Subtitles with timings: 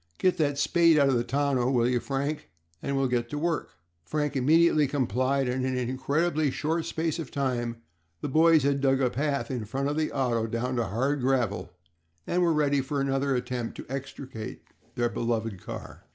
[0.17, 2.49] Get that spade out of the tonneau, will you Frank,
[2.81, 7.29] and we'll get to work." Frank immediately complied, and in an incredibly short space of
[7.29, 7.83] time
[8.19, 11.71] the boys had a path dug in front of the auto down to hard gravel,
[12.25, 14.63] and were ready for another attempt to extricate
[14.95, 16.03] their beloved car.